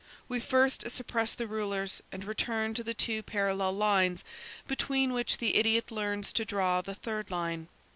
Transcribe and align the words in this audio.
We 0.27 0.39
first 0.39 0.89
suppress 0.89 1.35
the 1.35 1.45
rulers 1.45 2.01
and 2.11 2.23
return 2.25 2.73
to 2.73 2.83
the 2.83 2.95
two 2.95 3.21
parallel 3.21 3.73
lines, 3.73 4.23
between 4.67 5.13
which 5.13 5.37
the 5.37 5.55
idiot 5.55 5.91
learns 5.91 6.33
to 6.33 6.43
draw 6.43 6.81
the 6.81 6.95
third 6.95 7.29
line. 7.29 7.67